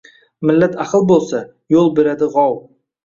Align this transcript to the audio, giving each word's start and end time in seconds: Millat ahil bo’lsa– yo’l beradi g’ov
Millat 0.49 0.77
ahil 0.85 1.05
bo’lsa– 1.11 1.41
yo’l 1.75 1.93
beradi 2.01 2.31
g’ov 2.39 2.57